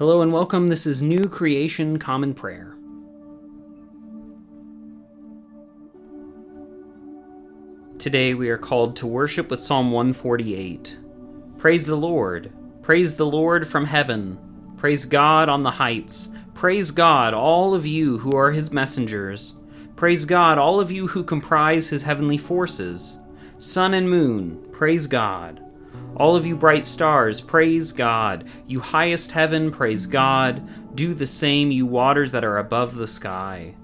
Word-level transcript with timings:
Hello 0.00 0.22
and 0.22 0.32
welcome. 0.32 0.68
This 0.68 0.86
is 0.86 1.02
New 1.02 1.28
Creation 1.28 1.98
Common 1.98 2.32
Prayer. 2.32 2.74
Today 7.98 8.32
we 8.32 8.48
are 8.48 8.56
called 8.56 8.96
to 8.96 9.06
worship 9.06 9.50
with 9.50 9.58
Psalm 9.58 9.90
148. 9.90 10.96
Praise 11.58 11.84
the 11.84 11.96
Lord. 11.96 12.50
Praise 12.80 13.16
the 13.16 13.26
Lord 13.26 13.68
from 13.68 13.84
heaven. 13.84 14.38
Praise 14.78 15.04
God 15.04 15.50
on 15.50 15.64
the 15.64 15.72
heights. 15.72 16.30
Praise 16.54 16.90
God, 16.90 17.34
all 17.34 17.74
of 17.74 17.84
you 17.84 18.20
who 18.20 18.34
are 18.34 18.52
his 18.52 18.70
messengers. 18.70 19.52
Praise 19.96 20.24
God, 20.24 20.56
all 20.56 20.80
of 20.80 20.90
you 20.90 21.08
who 21.08 21.22
comprise 21.22 21.90
his 21.90 22.04
heavenly 22.04 22.38
forces. 22.38 23.18
Sun 23.58 23.92
and 23.92 24.08
moon, 24.08 24.66
praise 24.72 25.06
God. 25.06 25.62
All 26.20 26.36
of 26.36 26.44
you 26.44 26.54
bright 26.54 26.84
stars, 26.84 27.40
praise 27.40 27.92
God. 27.92 28.44
You 28.66 28.80
highest 28.80 29.30
heaven, 29.30 29.70
praise 29.70 30.04
God. 30.04 30.94
Do 30.94 31.14
the 31.14 31.26
same, 31.26 31.70
you 31.70 31.86
waters 31.86 32.30
that 32.32 32.44
are 32.44 32.58
above 32.58 32.94
the 32.94 33.06
sky. 33.06 33.74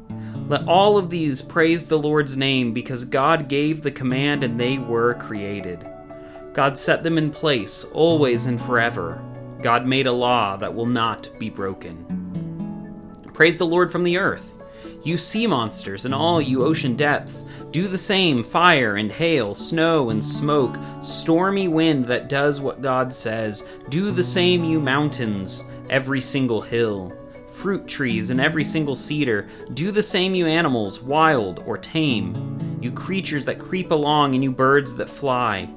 Let 0.46 0.68
all 0.68 0.98
of 0.98 1.08
these 1.08 1.40
praise 1.40 1.86
the 1.86 1.98
Lord's 1.98 2.36
name, 2.36 2.74
because 2.74 3.06
God 3.06 3.48
gave 3.48 3.80
the 3.80 3.90
command 3.90 4.44
and 4.44 4.60
they 4.60 4.76
were 4.76 5.14
created. 5.14 5.88
God 6.52 6.78
set 6.78 7.02
them 7.02 7.16
in 7.16 7.30
place, 7.30 7.84
always 7.84 8.44
and 8.44 8.60
forever. 8.60 9.18
God 9.62 9.86
made 9.86 10.06
a 10.06 10.12
law 10.12 10.58
that 10.58 10.74
will 10.74 10.84
not 10.84 11.30
be 11.38 11.48
broken. 11.48 13.22
Praise 13.32 13.56
the 13.56 13.64
Lord 13.64 13.90
from 13.90 14.04
the 14.04 14.18
earth. 14.18 14.62
You 15.06 15.16
sea 15.16 15.46
monsters 15.46 16.04
and 16.04 16.12
all 16.12 16.40
you 16.40 16.64
ocean 16.64 16.96
depths, 16.96 17.44
do 17.70 17.86
the 17.86 17.96
same 17.96 18.42
fire 18.42 18.96
and 18.96 19.12
hail, 19.12 19.54
snow 19.54 20.10
and 20.10 20.22
smoke, 20.22 20.76
stormy 21.00 21.68
wind 21.68 22.06
that 22.06 22.28
does 22.28 22.60
what 22.60 22.82
God 22.82 23.14
says. 23.14 23.64
Do 23.88 24.10
the 24.10 24.24
same, 24.24 24.64
you 24.64 24.80
mountains, 24.80 25.62
every 25.88 26.20
single 26.20 26.60
hill, 26.60 27.12
fruit 27.46 27.86
trees 27.86 28.30
and 28.30 28.40
every 28.40 28.64
single 28.64 28.96
cedar. 28.96 29.46
Do 29.74 29.92
the 29.92 30.02
same, 30.02 30.34
you 30.34 30.46
animals, 30.46 31.00
wild 31.00 31.60
or 31.60 31.78
tame, 31.78 32.80
you 32.82 32.90
creatures 32.90 33.44
that 33.44 33.60
creep 33.60 33.92
along 33.92 34.34
and 34.34 34.42
you 34.42 34.50
birds 34.50 34.96
that 34.96 35.08
fly. 35.08 35.70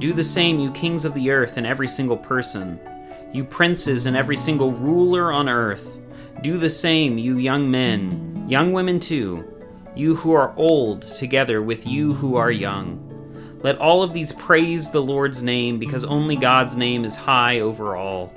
Do 0.00 0.12
the 0.12 0.24
same, 0.24 0.58
you 0.58 0.72
kings 0.72 1.04
of 1.04 1.14
the 1.14 1.30
earth 1.30 1.56
and 1.56 1.68
every 1.68 1.86
single 1.86 2.16
person, 2.16 2.80
you 3.32 3.44
princes 3.44 4.06
and 4.06 4.16
every 4.16 4.36
single 4.36 4.72
ruler 4.72 5.30
on 5.30 5.48
earth. 5.48 6.00
Do 6.42 6.58
the 6.58 6.68
same, 6.68 7.16
you 7.16 7.38
young 7.38 7.70
men 7.70 8.31
Young 8.46 8.72
women 8.72 8.98
too, 9.00 9.48
you 9.94 10.16
who 10.16 10.32
are 10.32 10.54
old 10.56 11.02
together 11.02 11.62
with 11.62 11.86
you 11.86 12.14
who 12.14 12.36
are 12.36 12.50
young. 12.50 13.08
Let 13.62 13.78
all 13.78 14.02
of 14.02 14.12
these 14.12 14.32
praise 14.32 14.90
the 14.90 15.02
Lord's 15.02 15.42
name, 15.42 15.78
because 15.78 16.04
only 16.04 16.34
God's 16.34 16.76
name 16.76 17.04
is 17.04 17.14
high 17.14 17.60
over 17.60 17.94
all. 17.94 18.32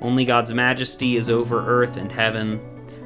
Only 0.00 0.24
God's 0.24 0.54
majesty 0.54 1.16
is 1.16 1.28
over 1.28 1.66
earth 1.66 1.96
and 1.96 2.12
heaven. 2.12 2.60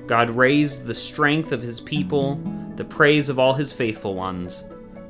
God 0.07 0.29
raised 0.31 0.85
the 0.85 0.95
strength 0.95 1.53
of 1.53 1.63
his 1.63 1.81
people, 1.81 2.37
the 2.77 2.85
praise 2.85 3.31
of 3.31 3.39
all 3.39 3.55
his 3.55 3.73
faithful 3.73 4.15
ones. 4.15 4.65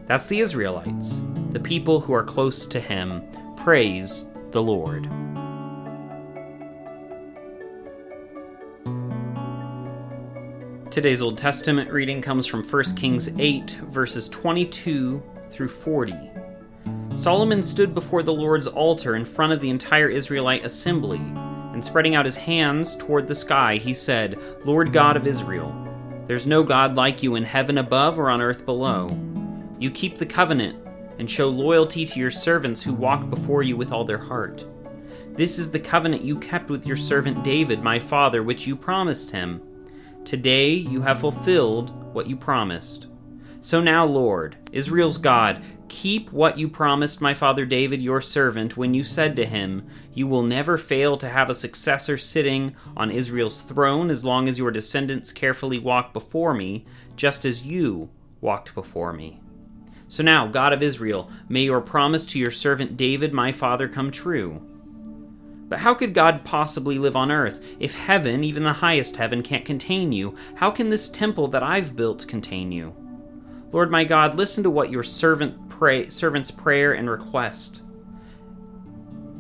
That's 0.07 0.29
the 0.29 0.39
Israelites, 0.39 1.23
the 1.51 1.61
people 1.61 1.99
who 1.99 2.13
are 2.13 2.25
close 2.25 2.67
to 2.69 2.81
him. 2.81 3.23
Praise 3.57 4.27
the 4.53 4.63
Lord. 4.63 5.09
Today's 10.93 11.23
Old 11.23 11.39
Testament 11.39 11.91
reading 11.91 12.21
comes 12.21 12.47
from 12.47 12.63
1 12.63 12.83
Kings 12.97 13.31
8, 13.39 13.71
verses 13.89 14.29
22 14.29 15.23
through 15.49 15.69
40. 15.69 16.15
Solomon 17.17 17.63
stood 17.63 17.95
before 17.95 18.23
the 18.23 18.35
Lord's 18.35 18.67
altar 18.67 19.17
in 19.17 19.25
front 19.25 19.55
of 19.55 19.61
the 19.63 19.71
entire 19.71 20.11
Israelite 20.11 20.67
assembly, 20.67 21.23
and 21.73 21.83
spreading 21.83 22.15
out 22.15 22.27
his 22.27 22.37
hands 22.37 22.95
toward 22.95 23.27
the 23.27 23.35
sky, 23.35 23.77
he 23.77 23.95
said, 23.95 24.39
Lord 24.67 24.93
God 24.93 25.17
of 25.17 25.27
Israel, 25.27 25.75
there's 26.27 26.47
no 26.47 26.63
God 26.63 26.95
like 26.95 27.23
you 27.23 27.37
in 27.37 27.45
heaven 27.45 27.79
above 27.79 28.19
or 28.19 28.29
on 28.29 28.43
earth 28.43 28.67
below. 28.67 29.09
You 29.79 29.91
keep 29.91 30.19
the 30.19 30.27
covenant 30.27 30.77
and 31.19 31.31
show 31.31 31.49
loyalty 31.49 32.05
to 32.05 32.21
your 32.21 32.31
servants 32.31 32.83
who 32.83 32.93
walk 32.93 33.31
before 33.31 33.63
you 33.63 33.79
with 33.79 33.93
all 33.93 34.05
their 34.05 34.19
heart. 34.19 34.67
This 35.37 35.59
is 35.59 35.71
the 35.71 35.81
covenant 35.81 36.23
you 36.23 36.39
kept 36.39 36.69
with 36.69 36.85
your 36.87 36.97
servant 36.97 37.43
David, 37.43 37.83
my 37.83 37.99
father, 37.99 38.43
which 38.43 38.67
you 38.67 38.77
promised 38.77 39.31
him. 39.31 39.63
Today 40.25 40.71
you 40.71 41.03
have 41.03 41.21
fulfilled 41.21 41.91
what 42.15 42.27
you 42.27 42.37
promised. 42.37 43.09
So 43.61 43.81
now, 43.81 44.07
Lord, 44.07 44.57
Israel's 44.73 45.19
God, 45.19 45.63
keep 45.89 46.33
what 46.33 46.59
you 46.59 46.69
promised 46.69 47.21
my 47.21 47.35
father 47.35 47.67
David, 47.67 48.01
your 48.01 48.21
servant, 48.21 48.77
when 48.77 48.95
you 48.95 49.05
said 49.05 49.37
to 49.37 49.45
him, 49.45 49.87
You 50.15 50.27
will 50.27 50.43
never 50.43 50.79
fail 50.79 51.17
to 51.19 51.29
have 51.29 51.51
a 51.51 51.55
successor 51.55 52.17
sitting 52.17 52.75
on 52.97 53.11
Israel's 53.11 53.61
throne 53.63 54.11
as 54.11 54.25
long 54.25 54.49
as 54.49 54.59
your 54.59 54.71
descendants 54.71 55.33
carefully 55.33 55.79
walk 55.79 56.13
before 56.13 56.55
me, 56.55 56.87
just 57.15 57.45
as 57.45 57.67
you 57.67 58.11
walked 58.41 58.75
before 58.75 59.13
me. 59.13 59.41
So 60.09 60.23
now, 60.23 60.47
God 60.47 60.73
of 60.73 60.83
Israel, 60.83 61.31
may 61.49 61.63
your 61.65 61.81
promise 61.81 62.27
to 62.27 62.39
your 62.39 62.51
servant 62.51 62.97
David, 62.97 63.33
my 63.33 63.53
father, 63.53 63.89
come 63.89 64.11
true. 64.11 64.72
But 65.73 65.81
how 65.81 65.95
could 65.95 66.13
God 66.13 66.45
possibly 66.45 66.99
live 66.99 67.17
on 67.17 67.31
earth? 67.31 67.65
If 67.81 67.95
heaven, 67.95 68.45
even 68.45 68.63
the 68.63 68.75
highest 68.75 69.17
heaven, 69.17 69.43
can't 69.43 69.65
contain 69.65 70.13
you, 70.13 70.37
how 70.57 70.71
can 70.71 70.91
this 70.91 71.09
temple 71.09 71.49
that 71.49 71.63
I've 71.63 71.97
built 71.97 72.29
contain 72.29 72.71
you? 72.71 72.95
Lord 73.71 73.91
my 73.91 74.05
God, 74.05 74.35
listen 74.35 74.63
to 74.65 74.71
what 74.71 74.91
your 74.91 75.03
servant 75.03 75.71
pray, 75.71 76.11
servant's 76.11 76.51
prayer 76.51 76.93
and 76.93 77.09
request. 77.09 77.81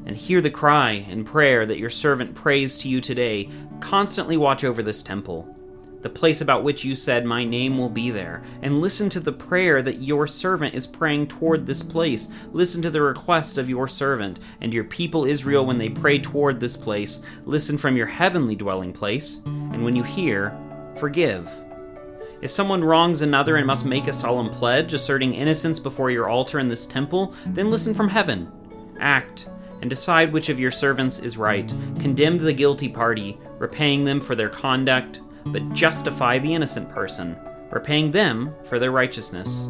And 0.06 0.16
hear 0.16 0.40
the 0.40 0.48
cry 0.48 1.04
and 1.06 1.26
prayer 1.26 1.66
that 1.66 1.78
your 1.78 1.90
servant 1.90 2.34
prays 2.34 2.78
to 2.78 2.88
you 2.88 3.02
today. 3.02 3.50
Constantly 3.80 4.38
watch 4.38 4.64
over 4.64 4.82
this 4.82 5.02
temple 5.02 5.54
the 6.02 6.10
place 6.10 6.40
about 6.40 6.64
which 6.64 6.84
you 6.84 6.94
said, 6.96 7.24
My 7.24 7.44
name 7.44 7.78
will 7.78 7.88
be 7.88 8.10
there. 8.10 8.42
And 8.60 8.80
listen 8.80 9.08
to 9.10 9.20
the 9.20 9.32
prayer 9.32 9.82
that 9.82 10.02
your 10.02 10.26
servant 10.26 10.74
is 10.74 10.86
praying 10.86 11.28
toward 11.28 11.64
this 11.64 11.82
place. 11.82 12.28
Listen 12.52 12.82
to 12.82 12.90
the 12.90 13.00
request 13.00 13.56
of 13.56 13.70
your 13.70 13.86
servant 13.86 14.40
and 14.60 14.74
your 14.74 14.84
people 14.84 15.24
Israel 15.24 15.64
when 15.64 15.78
they 15.78 15.88
pray 15.88 16.18
toward 16.18 16.58
this 16.58 16.76
place. 16.76 17.20
Listen 17.44 17.78
from 17.78 17.96
your 17.96 18.06
heavenly 18.06 18.56
dwelling 18.56 18.92
place. 18.92 19.40
And 19.44 19.84
when 19.84 19.96
you 19.96 20.02
hear, 20.02 20.56
forgive. 20.96 21.48
If 22.40 22.50
someone 22.50 22.82
wrongs 22.82 23.22
another 23.22 23.56
and 23.56 23.66
must 23.66 23.84
make 23.84 24.08
a 24.08 24.12
solemn 24.12 24.50
pledge 24.50 24.92
asserting 24.92 25.34
innocence 25.34 25.78
before 25.78 26.10
your 26.10 26.28
altar 26.28 26.58
in 26.58 26.66
this 26.66 26.86
temple, 26.86 27.34
then 27.46 27.70
listen 27.70 27.94
from 27.94 28.08
heaven. 28.08 28.50
Act 28.98 29.46
and 29.80 29.88
decide 29.88 30.32
which 30.32 30.48
of 30.48 30.58
your 30.58 30.70
servants 30.70 31.20
is 31.20 31.36
right. 31.36 31.68
Condemn 32.00 32.38
the 32.38 32.52
guilty 32.52 32.88
party, 32.88 33.38
repaying 33.58 34.04
them 34.04 34.20
for 34.20 34.34
their 34.34 34.48
conduct 34.48 35.20
but 35.46 35.72
justify 35.72 36.38
the 36.38 36.54
innocent 36.54 36.88
person, 36.88 37.36
repaying 37.70 38.10
them 38.10 38.54
for 38.64 38.78
their 38.78 38.90
righteousness. 38.90 39.68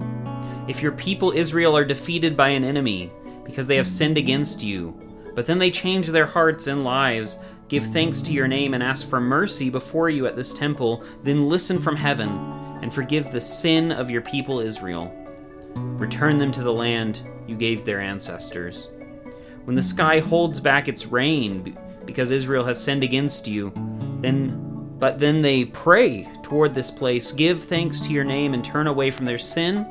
If 0.68 0.82
your 0.82 0.92
people 0.92 1.32
Israel 1.32 1.76
are 1.76 1.84
defeated 1.84 2.36
by 2.36 2.48
an 2.48 2.64
enemy 2.64 3.12
because 3.44 3.66
they 3.66 3.76
have 3.76 3.86
sinned 3.86 4.18
against 4.18 4.62
you, 4.62 4.98
but 5.34 5.46
then 5.46 5.58
they 5.58 5.70
change 5.70 6.08
their 6.08 6.26
hearts 6.26 6.66
and 6.66 6.84
lives, 6.84 7.38
give 7.68 7.84
thanks 7.84 8.20
to 8.22 8.32
your 8.32 8.46
name, 8.46 8.74
and 8.74 8.82
ask 8.82 9.08
for 9.08 9.20
mercy 9.20 9.70
before 9.70 10.10
you 10.10 10.26
at 10.26 10.36
this 10.36 10.54
temple, 10.54 11.04
then 11.22 11.48
listen 11.48 11.80
from 11.80 11.96
heaven 11.96 12.28
and 12.82 12.92
forgive 12.92 13.30
the 13.30 13.40
sin 13.40 13.90
of 13.92 14.10
your 14.10 14.22
people 14.22 14.60
Israel. 14.60 15.12
Return 15.74 16.38
them 16.38 16.52
to 16.52 16.62
the 16.62 16.72
land 16.72 17.22
you 17.46 17.56
gave 17.56 17.84
their 17.84 18.00
ancestors. 18.00 18.88
When 19.64 19.76
the 19.76 19.82
sky 19.82 20.18
holds 20.18 20.60
back 20.60 20.88
its 20.88 21.06
rain 21.06 21.76
because 22.04 22.30
Israel 22.30 22.64
has 22.64 22.82
sinned 22.82 23.04
against 23.04 23.46
you, 23.46 23.72
then 24.20 24.71
but 25.02 25.18
then 25.18 25.42
they 25.42 25.64
pray 25.64 26.28
toward 26.44 26.72
this 26.74 26.88
place, 26.88 27.32
give 27.32 27.64
thanks 27.64 27.98
to 27.98 28.12
your 28.12 28.22
name, 28.22 28.54
and 28.54 28.64
turn 28.64 28.86
away 28.86 29.10
from 29.10 29.24
their 29.24 29.36
sin, 29.36 29.84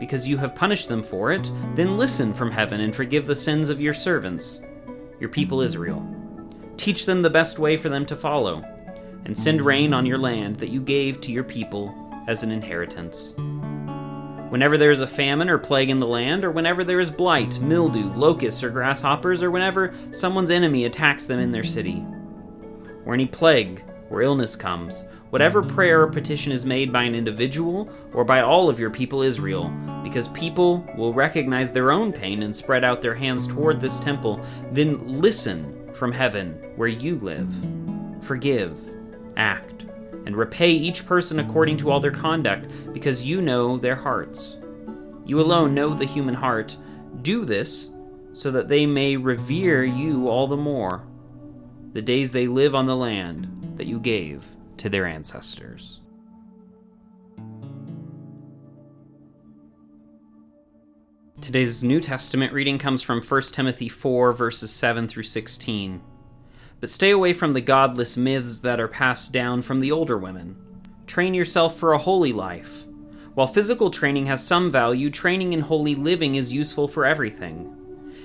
because 0.00 0.26
you 0.26 0.38
have 0.38 0.54
punished 0.54 0.88
them 0.88 1.02
for 1.02 1.32
it. 1.32 1.52
Then 1.74 1.98
listen 1.98 2.32
from 2.32 2.50
heaven 2.50 2.80
and 2.80 2.96
forgive 2.96 3.26
the 3.26 3.36
sins 3.36 3.68
of 3.68 3.78
your 3.78 3.92
servants, 3.92 4.62
your 5.20 5.28
people 5.28 5.60
Israel. 5.60 6.02
Teach 6.78 7.04
them 7.04 7.20
the 7.20 7.28
best 7.28 7.58
way 7.58 7.76
for 7.76 7.90
them 7.90 8.06
to 8.06 8.16
follow, 8.16 8.64
and 9.26 9.36
send 9.36 9.60
rain 9.60 9.92
on 9.92 10.06
your 10.06 10.16
land 10.16 10.56
that 10.56 10.70
you 10.70 10.80
gave 10.80 11.20
to 11.20 11.30
your 11.30 11.44
people 11.44 11.94
as 12.26 12.42
an 12.42 12.50
inheritance. 12.50 13.34
Whenever 14.48 14.78
there 14.78 14.90
is 14.90 15.00
a 15.02 15.06
famine 15.06 15.50
or 15.50 15.58
plague 15.58 15.90
in 15.90 15.98
the 15.98 16.06
land, 16.06 16.42
or 16.42 16.50
whenever 16.50 16.84
there 16.84 17.00
is 17.00 17.10
blight, 17.10 17.60
mildew, 17.60 18.14
locusts, 18.14 18.64
or 18.64 18.70
grasshoppers, 18.70 19.42
or 19.42 19.50
whenever 19.50 19.92
someone's 20.10 20.48
enemy 20.48 20.86
attacks 20.86 21.26
them 21.26 21.38
in 21.38 21.52
their 21.52 21.64
city, 21.64 22.02
or 23.04 23.12
any 23.12 23.26
plague 23.26 23.84
or 24.10 24.22
illness 24.22 24.56
comes, 24.56 25.04
whatever 25.30 25.62
prayer 25.62 26.02
or 26.02 26.06
petition 26.06 26.52
is 26.52 26.64
made 26.64 26.92
by 26.92 27.02
an 27.02 27.14
individual 27.14 27.90
or 28.12 28.24
by 28.24 28.40
all 28.40 28.68
of 28.68 28.78
your 28.78 28.90
people 28.90 29.22
Israel, 29.22 29.68
because 30.02 30.28
people 30.28 30.88
will 30.96 31.12
recognize 31.12 31.72
their 31.72 31.90
own 31.90 32.12
pain 32.12 32.42
and 32.42 32.54
spread 32.54 32.84
out 32.84 33.02
their 33.02 33.14
hands 33.14 33.46
toward 33.46 33.80
this 33.80 33.98
temple, 33.98 34.40
then 34.70 35.20
listen 35.20 35.92
from 35.92 36.12
heaven 36.12 36.52
where 36.76 36.88
you 36.88 37.16
live. 37.16 37.52
Forgive, 38.20 38.80
act, 39.36 39.84
and 40.26 40.36
repay 40.36 40.70
each 40.70 41.04
person 41.04 41.40
according 41.40 41.76
to 41.78 41.90
all 41.90 42.00
their 42.00 42.10
conduct, 42.10 42.70
because 42.92 43.24
you 43.24 43.42
know 43.42 43.76
their 43.76 43.96
hearts. 43.96 44.58
You 45.26 45.40
alone 45.40 45.74
know 45.74 45.94
the 45.94 46.04
human 46.04 46.34
heart. 46.34 46.76
Do 47.22 47.44
this 47.44 47.88
so 48.34 48.50
that 48.50 48.68
they 48.68 48.84
may 48.86 49.16
revere 49.16 49.84
you 49.84 50.28
all 50.28 50.46
the 50.46 50.56
more 50.56 51.06
the 51.92 52.02
days 52.02 52.32
they 52.32 52.48
live 52.48 52.74
on 52.74 52.86
the 52.86 52.96
land 52.96 53.48
that 53.76 53.86
you 53.86 53.98
gave 53.98 54.46
to 54.78 54.88
their 54.88 55.06
ancestors. 55.06 56.00
Today's 61.40 61.84
New 61.84 62.00
Testament 62.00 62.52
reading 62.52 62.78
comes 62.78 63.02
from 63.02 63.20
1 63.20 63.42
Timothy 63.52 63.88
4, 63.88 64.32
verses 64.32 64.70
7 64.70 65.06
through 65.08 65.24
16. 65.24 66.00
But 66.80 66.90
stay 66.90 67.10
away 67.10 67.32
from 67.32 67.52
the 67.52 67.60
godless 67.60 68.16
myths 68.16 68.60
that 68.60 68.80
are 68.80 68.88
passed 68.88 69.32
down 69.32 69.62
from 69.62 69.80
the 69.80 69.92
older 69.92 70.16
women. 70.16 70.56
Train 71.06 71.34
yourself 71.34 71.76
for 71.76 71.92
a 71.92 71.98
holy 71.98 72.32
life. 72.32 72.84
While 73.34 73.46
physical 73.46 73.90
training 73.90 74.26
has 74.26 74.46
some 74.46 74.70
value, 74.70 75.10
training 75.10 75.52
in 75.52 75.60
holy 75.60 75.94
living 75.94 76.34
is 76.34 76.52
useful 76.52 76.88
for 76.88 77.04
everything. 77.04 77.76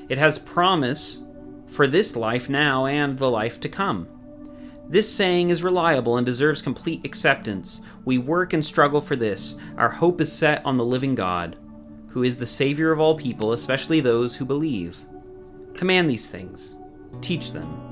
It 0.07 0.17
has 0.17 0.39
promise 0.39 1.21
for 1.65 1.87
this 1.87 2.15
life 2.15 2.49
now 2.49 2.85
and 2.85 3.17
the 3.17 3.29
life 3.29 3.59
to 3.61 3.69
come. 3.69 4.07
This 4.89 5.13
saying 5.13 5.51
is 5.51 5.61
reliable 5.61 6.17
and 6.17 6.25
deserves 6.25 6.63
complete 6.63 7.05
acceptance. 7.05 7.81
We 8.05 8.17
work 8.17 8.53
and 8.53 8.65
struggle 8.65 9.01
for 9.01 9.15
this. 9.15 9.55
Our 9.77 9.89
hope 9.89 10.19
is 10.19 10.33
set 10.33 10.65
on 10.65 10.77
the 10.77 10.85
living 10.85 11.13
God, 11.13 11.57
who 12.07 12.23
is 12.23 12.37
the 12.37 12.47
Savior 12.47 12.91
of 12.91 12.99
all 12.99 13.15
people, 13.15 13.53
especially 13.53 14.01
those 14.01 14.35
who 14.35 14.45
believe. 14.45 15.05
Command 15.75 16.09
these 16.09 16.27
things, 16.27 16.79
teach 17.21 17.51
them. 17.51 17.85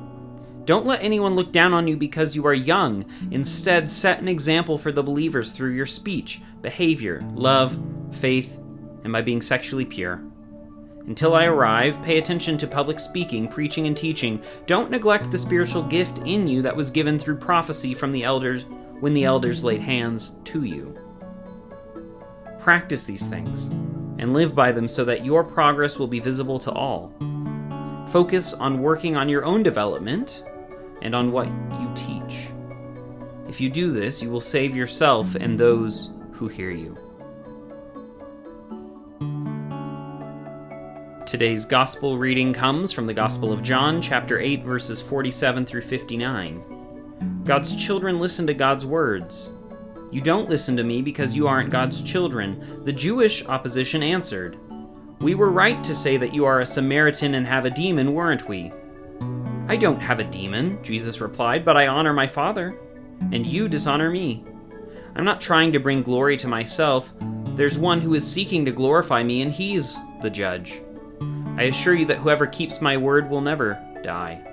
Don't 0.65 0.87
let 0.87 1.03
anyone 1.03 1.35
look 1.35 1.51
down 1.51 1.71
on 1.71 1.87
you 1.87 1.95
because 1.95 2.35
you 2.35 2.47
are 2.47 2.53
young. 2.53 3.05
Instead, 3.29 3.87
set 3.87 4.19
an 4.19 4.27
example 4.27 4.79
for 4.79 4.91
the 4.91 5.03
believers 5.03 5.51
through 5.51 5.73
your 5.73 5.85
speech, 5.85 6.41
behavior, 6.63 7.23
love, 7.35 7.79
faith, 8.11 8.57
and 9.03 9.13
by 9.13 9.21
being 9.21 9.43
sexually 9.43 9.85
pure. 9.85 10.23
Until 11.07 11.35
I 11.35 11.45
arrive, 11.45 12.01
pay 12.03 12.17
attention 12.17 12.57
to 12.57 12.67
public 12.67 12.99
speaking, 12.99 13.47
preaching, 13.47 13.87
and 13.87 13.95
teaching. 13.95 14.41
Don't 14.65 14.91
neglect 14.91 15.31
the 15.31 15.37
spiritual 15.37 15.83
gift 15.83 16.19
in 16.19 16.47
you 16.47 16.61
that 16.61 16.75
was 16.75 16.91
given 16.91 17.17
through 17.17 17.37
prophecy 17.37 17.93
from 17.93 18.11
the 18.11 18.25
elders 18.25 18.65
when 18.99 19.13
the 19.13 19.23
elders 19.23 19.63
laid 19.63 19.79
hands 19.79 20.33
to 20.43 20.63
you. 20.63 20.97
Practice 22.59 23.05
these 23.05 23.25
things 23.27 23.69
and 24.19 24.33
live 24.33 24.53
by 24.53 24.73
them 24.73 24.87
so 24.87 25.05
that 25.05 25.23
your 25.23 25.45
progress 25.45 25.97
will 25.97 26.07
be 26.07 26.19
visible 26.19 26.59
to 26.59 26.71
all. 26.71 27.13
Focus 28.09 28.53
on 28.53 28.81
working 28.81 29.15
on 29.15 29.29
your 29.29 29.45
own 29.45 29.63
development 29.63 30.43
and 31.01 31.15
on 31.15 31.31
what 31.31 31.47
you 31.47 31.91
teach. 31.95 32.49
If 33.47 33.61
you 33.61 33.69
do 33.69 33.91
this, 33.91 34.21
you 34.21 34.29
will 34.29 34.41
save 34.41 34.75
yourself 34.75 35.35
and 35.35 35.57
those 35.57 36.09
who 36.33 36.49
hear 36.49 36.71
you. 36.71 36.97
Today's 41.27 41.65
gospel 41.65 42.17
reading 42.17 42.53
comes 42.53 42.93
from 42.93 43.05
the 43.05 43.13
Gospel 43.13 43.51
of 43.51 43.61
John, 43.61 44.01
chapter 44.01 44.39
8, 44.39 44.63
verses 44.63 45.01
47 45.01 45.65
through 45.65 45.81
59. 45.81 47.43
God's 47.43 47.75
children 47.75 48.17
listen 48.17 48.47
to 48.47 48.53
God's 48.53 48.85
words. 48.85 49.51
You 50.09 50.21
don't 50.21 50.47
listen 50.47 50.77
to 50.77 50.85
me 50.85 51.01
because 51.01 51.35
you 51.35 51.45
aren't 51.45 51.69
God's 51.69 52.01
children. 52.01 52.81
The 52.85 52.93
Jewish 52.93 53.45
opposition 53.45 54.03
answered, 54.03 54.57
We 55.19 55.35
were 55.35 55.51
right 55.51 55.83
to 55.83 55.93
say 55.93 56.15
that 56.15 56.33
you 56.33 56.45
are 56.45 56.61
a 56.61 56.65
Samaritan 56.65 57.35
and 57.35 57.45
have 57.45 57.65
a 57.65 57.71
demon, 57.71 58.13
weren't 58.13 58.47
we? 58.47 58.71
I 59.67 59.75
don't 59.75 59.99
have 59.99 60.19
a 60.19 60.23
demon, 60.23 60.81
Jesus 60.81 61.19
replied, 61.19 61.65
but 61.65 61.75
I 61.75 61.87
honor 61.87 62.13
my 62.13 62.27
Father, 62.27 62.79
and 63.33 63.45
you 63.45 63.67
dishonor 63.67 64.09
me. 64.09 64.45
I'm 65.13 65.25
not 65.25 65.41
trying 65.41 65.73
to 65.73 65.79
bring 65.81 66.03
glory 66.03 66.37
to 66.37 66.47
myself. 66.47 67.13
There's 67.47 67.77
one 67.77 67.99
who 67.99 68.13
is 68.13 68.25
seeking 68.25 68.63
to 68.63 68.71
glorify 68.71 69.23
me, 69.23 69.41
and 69.41 69.51
he's 69.51 69.97
the 70.21 70.29
judge. 70.29 70.79
I 71.57 71.63
assure 71.63 71.95
you 71.95 72.05
that 72.05 72.19
whoever 72.19 72.45
keeps 72.45 72.81
my 72.81 72.95
word 72.95 73.29
will 73.29 73.41
never 73.41 73.83
die. 74.03 74.47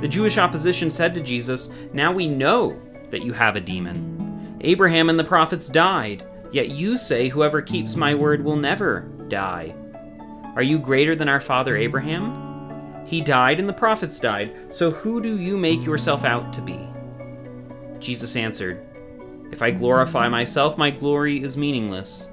The 0.00 0.08
Jewish 0.08 0.38
opposition 0.38 0.90
said 0.90 1.14
to 1.14 1.20
Jesus, 1.20 1.70
Now 1.92 2.12
we 2.12 2.28
know 2.28 2.80
that 3.10 3.22
you 3.22 3.32
have 3.32 3.56
a 3.56 3.60
demon. 3.60 4.58
Abraham 4.60 5.10
and 5.10 5.18
the 5.18 5.24
prophets 5.24 5.68
died, 5.68 6.24
yet 6.52 6.70
you 6.70 6.96
say, 6.96 7.28
Whoever 7.28 7.60
keeps 7.60 7.96
my 7.96 8.14
word 8.14 8.42
will 8.44 8.56
never 8.56 9.00
die. 9.28 9.74
Are 10.54 10.62
you 10.62 10.78
greater 10.78 11.16
than 11.16 11.28
our 11.28 11.40
father 11.40 11.76
Abraham? 11.76 13.04
He 13.06 13.20
died 13.20 13.60
and 13.60 13.68
the 13.68 13.72
prophets 13.72 14.18
died, 14.18 14.72
so 14.72 14.90
who 14.90 15.20
do 15.20 15.38
you 15.38 15.56
make 15.56 15.84
yourself 15.84 16.24
out 16.24 16.52
to 16.54 16.60
be? 16.60 16.88
Jesus 17.98 18.36
answered, 18.36 18.84
If 19.50 19.62
I 19.62 19.70
glorify 19.70 20.28
myself, 20.28 20.78
my 20.78 20.90
glory 20.90 21.42
is 21.42 21.56
meaningless. 21.56 22.26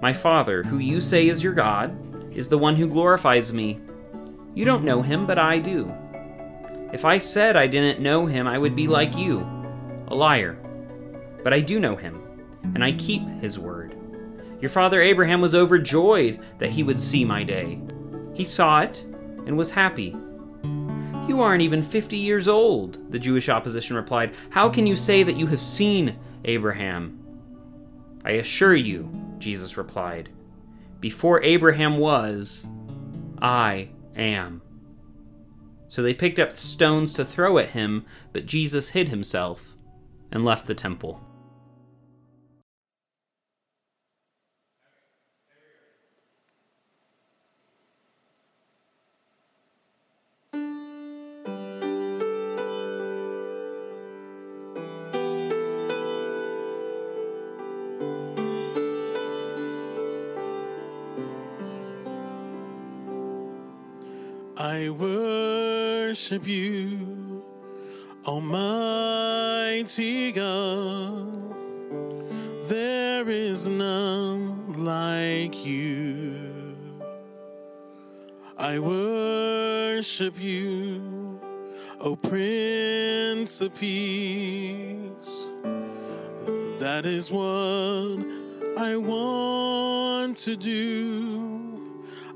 My 0.00 0.12
Father, 0.12 0.62
who 0.62 0.78
you 0.78 1.00
say 1.00 1.28
is 1.28 1.42
your 1.42 1.52
God, 1.52 1.94
is 2.32 2.48
the 2.48 2.58
one 2.58 2.76
who 2.76 2.88
glorifies 2.88 3.52
me. 3.52 3.80
You 4.54 4.64
don't 4.64 4.84
know 4.84 5.02
him, 5.02 5.26
but 5.26 5.38
I 5.38 5.58
do. 5.58 5.94
If 6.92 7.04
I 7.04 7.18
said 7.18 7.56
I 7.56 7.66
didn't 7.66 8.00
know 8.00 8.26
him, 8.26 8.46
I 8.46 8.58
would 8.58 8.74
be 8.74 8.88
like 8.88 9.16
you, 9.16 9.40
a 10.08 10.14
liar. 10.14 10.58
But 11.44 11.54
I 11.54 11.60
do 11.60 11.78
know 11.78 11.96
him, 11.96 12.22
and 12.74 12.82
I 12.82 12.92
keep 12.92 13.22
his 13.40 13.58
word. 13.58 13.96
Your 14.60 14.68
father 14.68 15.00
Abraham 15.00 15.40
was 15.40 15.54
overjoyed 15.54 16.40
that 16.58 16.70
he 16.70 16.82
would 16.82 17.00
see 17.00 17.24
my 17.24 17.44
day. 17.44 17.80
He 18.34 18.44
saw 18.44 18.80
it 18.80 19.04
and 19.46 19.56
was 19.56 19.70
happy. 19.70 20.14
You 21.28 21.40
aren't 21.42 21.62
even 21.62 21.82
50 21.82 22.16
years 22.16 22.48
old, 22.48 23.10
the 23.12 23.18
Jewish 23.18 23.48
opposition 23.48 23.96
replied. 23.96 24.34
How 24.50 24.68
can 24.68 24.86
you 24.86 24.96
say 24.96 25.22
that 25.22 25.36
you 25.36 25.46
have 25.46 25.60
seen 25.60 26.18
Abraham? 26.44 27.18
I 28.24 28.32
assure 28.32 28.74
you, 28.74 29.08
Jesus 29.38 29.76
replied, 29.76 30.28
before 31.00 31.42
Abraham 31.42 31.98
was, 31.98 32.66
I 33.40 33.88
am. 34.14 34.62
So 35.88 36.02
they 36.02 36.14
picked 36.14 36.38
up 36.38 36.52
stones 36.52 37.12
to 37.14 37.24
throw 37.24 37.58
at 37.58 37.70
him, 37.70 38.04
but 38.32 38.46
Jesus 38.46 38.90
hid 38.90 39.08
himself 39.08 39.76
and 40.30 40.44
left 40.44 40.66
the 40.66 40.74
temple. 40.74 41.20
I 64.60 64.90
worship 64.90 66.46
you, 66.46 67.42
Almighty 68.26 70.32
God. 70.32 71.54
There 72.68 73.26
is 73.26 73.68
none 73.68 74.84
like 74.84 75.64
you. 75.64 76.76
I 78.58 78.78
worship 78.78 80.38
you, 80.38 81.40
O 82.02 82.14
Prince 82.16 83.62
of 83.62 83.74
Peace. 83.76 85.46
That 86.80 87.06
is 87.06 87.30
what 87.30 88.26
I 88.76 88.96
want 88.96 90.36
to 90.36 90.54
do. 90.54 91.79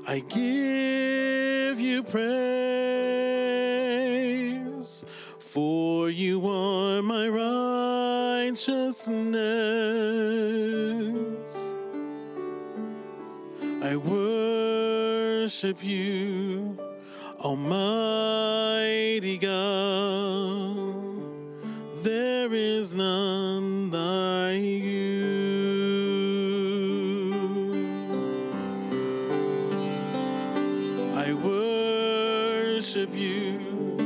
I 0.07 0.19
give 0.19 1.81
you 1.81 2.03
praise, 2.03 2.23
for 5.39 6.11
you 6.11 6.47
are 6.47 7.01
my 7.01 7.27
righteousness. 7.27 9.09
I 13.81 13.95
worship 13.95 15.83
you, 15.83 16.77
Almighty 17.39 19.39
God. 19.39 19.44
I 31.27 31.33
worship 31.33 33.09
you, 33.15 34.04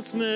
righteousness. 0.00 0.30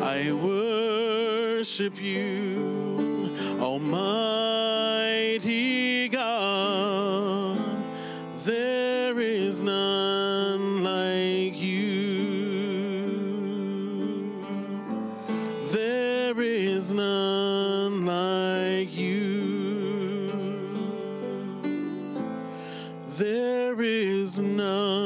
I 0.00 0.32
worship 0.32 2.00
you, 2.00 3.34
Almighty 3.60 3.98
God. 6.08 7.58
There 8.44 9.20
is 9.20 9.62
none 9.62 10.82
like 10.82 11.60
you. 11.60 11.84
There 15.70 16.40
is 16.40 16.94
none 16.94 18.06
like 18.06 18.96
you. 18.96 19.26
There 23.18 23.80
is 23.82 24.38
none 24.40 25.05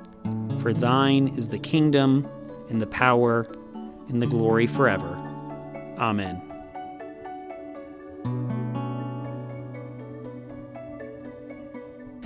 For 0.59 0.73
thine 0.73 1.27
is 1.29 1.49
the 1.49 1.59
kingdom, 1.59 2.27
and 2.69 2.79
the 2.81 2.87
power, 2.87 3.47
and 4.09 4.21
the 4.21 4.27
glory 4.27 4.67
forever. 4.67 5.15
Amen. 5.97 6.41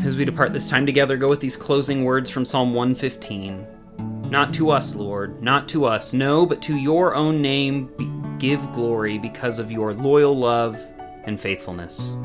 As 0.05 0.15
we 0.15 0.23
depart 0.23 0.53
this 0.53 0.69
time 0.69 0.85
together, 0.85 1.17
go 1.17 1.27
with 1.27 1.39
these 1.39 1.57
closing 1.57 2.03
words 2.03 2.29
from 2.29 2.45
Psalm 2.45 2.73
115. 2.73 3.65
Not 4.29 4.53
to 4.53 4.69
us, 4.69 4.95
Lord, 4.95 5.41
not 5.41 5.67
to 5.69 5.85
us, 5.85 6.13
no, 6.13 6.45
but 6.45 6.61
to 6.63 6.75
your 6.77 7.15
own 7.15 7.41
name 7.41 7.87
be- 7.97 8.11
give 8.37 8.71
glory 8.71 9.17
because 9.17 9.57
of 9.57 9.71
your 9.71 9.93
loyal 9.93 10.37
love 10.37 10.79
and 11.23 11.39
faithfulness. 11.39 12.15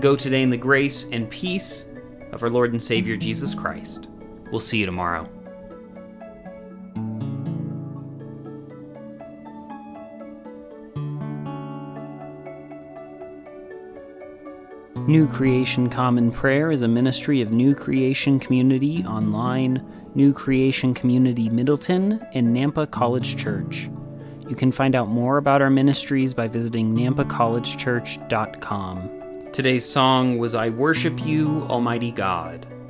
Go 0.00 0.14
today 0.14 0.42
in 0.42 0.50
the 0.50 0.56
grace 0.56 1.06
and 1.10 1.28
peace 1.28 1.86
of 2.30 2.42
our 2.42 2.50
Lord 2.50 2.70
and 2.70 2.80
Savior 2.80 3.16
Jesus 3.16 3.54
Christ. 3.54 4.08
We'll 4.52 4.60
see 4.60 4.78
you 4.78 4.86
tomorrow. 4.86 5.28
New 15.08 15.26
Creation 15.26 15.90
Common 15.90 16.30
Prayer 16.30 16.70
is 16.70 16.82
a 16.82 16.88
ministry 16.88 17.40
of 17.40 17.50
New 17.50 17.74
Creation 17.74 18.38
Community 18.38 19.02
Online, 19.04 19.84
New 20.14 20.32
Creation 20.32 20.94
Community 20.94 21.48
Middleton, 21.48 22.24
and 22.34 22.56
Nampa 22.56 22.88
College 22.88 23.36
Church. 23.36 23.90
You 24.48 24.54
can 24.54 24.70
find 24.70 24.94
out 24.94 25.08
more 25.08 25.38
about 25.38 25.60
our 25.62 25.70
ministries 25.70 26.34
by 26.34 26.46
visiting 26.46 26.94
nampacollegechurch.com. 26.94 29.50
Today's 29.52 29.84
song 29.84 30.38
was 30.38 30.54
I 30.54 30.68
Worship 30.68 31.26
You, 31.26 31.66
Almighty 31.68 32.12
God, 32.12 32.64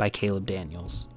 by 0.00 0.08
Caleb 0.08 0.46
Daniels. 0.46 1.09